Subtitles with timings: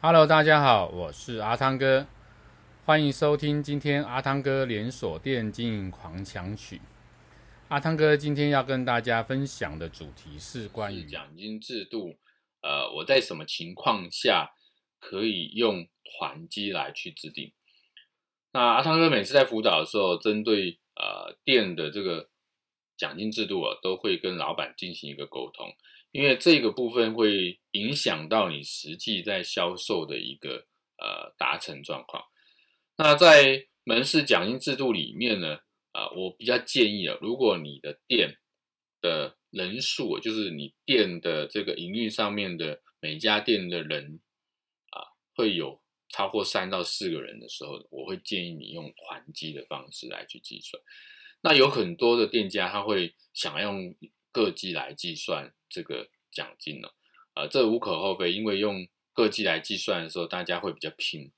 [0.00, 2.06] Hello，大家好，我是阿汤哥，
[2.84, 6.80] 欢迎收听今天阿汤哥连锁店经营狂想曲。
[7.66, 12.16] 阿汤哥今天要跟大家分享的主题是关于奖金制度。
[12.62, 14.52] 呃，我在什么情况下
[15.00, 17.52] 可以用团绩来去制定？
[18.52, 22.28] 那阿汤哥每次在辅导的时候，针对呃店的这个
[22.96, 25.66] 奖金制度啊，都会跟老板进行一个沟通。
[26.10, 30.66] 因为这个部分会影响到你实际在销售的一个
[30.96, 32.24] 呃达成状况。
[32.96, 35.58] 那在门市奖金制度里面呢，
[35.92, 38.36] 啊、我比较建议啊，如果你的店
[39.00, 44.20] 的人数，就是你店的这个营运上面的每家店的人
[44.90, 50.82] 啊，会有超过三到四个人的时候，我会建议你用团绩的方式来去计算。
[51.40, 53.94] 那有很多的店家他会想用
[54.32, 55.52] 个绩来计算。
[55.70, 56.88] 这个奖金呢，
[57.34, 61.30] 啊，这无可厚非，因为用个绩来计算的时候，大家会比较拼。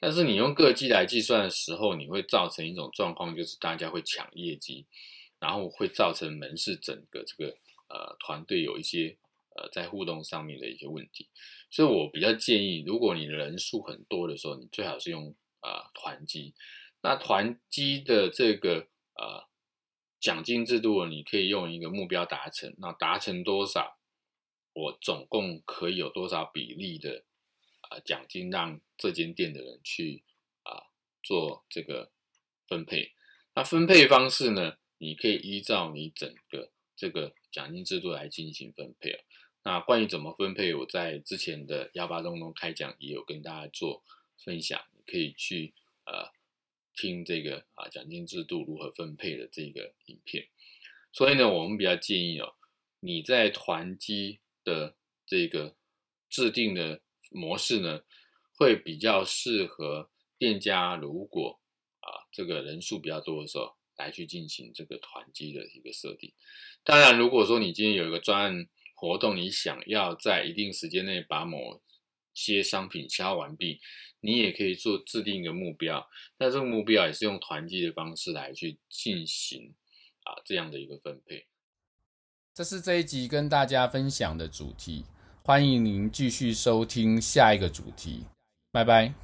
[0.00, 4.86] 但是你用个绩来计算的时候，你会造成一种状况，就是大家会抢业绩，
[5.38, 7.54] 然后会造成门市整个这个
[7.90, 9.18] 呃团队有一些
[9.54, 11.28] 呃在互动上面的一些问题。
[11.70, 16.54] 所以我比较建议，如果你人数很多的时候，你最好是用啊团绩。
[17.02, 19.44] 那团绩的这个呃。
[20.24, 23.98] 奖金制度，你可以用一个目标达成，那达成多少，
[24.72, 27.24] 我总共可以有多少比例的
[27.82, 30.22] 啊奖金让这间店的人去
[30.62, 30.88] 啊
[31.22, 32.10] 做这个
[32.66, 33.12] 分配。
[33.52, 39.24] 那分配方式呢，你可以依照你整个这个奖金制度来进行分配。
[39.62, 44.02] 那关于怎么分配，我在之前的幺八东东开讲也有跟大家做
[44.42, 45.74] 分享，你可以去
[46.06, 46.32] 呃。
[46.96, 50.46] 听这个啊，奖金制度如何分配的这个影片，
[51.12, 52.54] 所以呢，我们比较建议哦，
[53.00, 55.76] 你在团绩的这个
[56.28, 57.00] 制定的
[57.30, 58.02] 模式呢，
[58.56, 61.60] 会比较适合店家如果
[62.00, 66.32] 啊这个人数比较多的时候来去进行这个团绩的一个设定。
[66.82, 71.80] 当然，如果说你今天有一个专案活动，你想要在一定时间内把某
[72.34, 73.80] 些商品消耗完毕，
[74.20, 76.06] 你也可以做制定一个目标，
[76.38, 79.74] 那这个目标也是用团绩的方式来去进行
[80.24, 81.46] 啊这样的一个分配。
[82.52, 85.04] 这是这一集跟大家分享的主题，
[85.42, 88.24] 欢迎您继续收听下一个主题，
[88.70, 89.23] 拜拜。